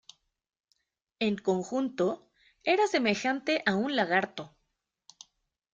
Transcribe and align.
En 1.27 1.35
conjunto, 1.37 2.07
era 2.63 2.87
semejante 2.87 3.61
a 3.67 3.75
un 3.75 3.95
lagarto. 3.95 4.57